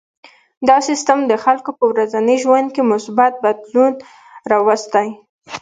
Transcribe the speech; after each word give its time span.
دا 0.67 0.77
سیستم 0.89 1.19
د 1.31 1.33
خلکو 1.43 1.69
په 1.77 1.83
ورځني 1.91 2.35
ژوند 2.43 2.67
کې 2.75 2.89
مثبت 2.91 3.33
بدلون 3.43 3.93
راوستی. 4.51 5.07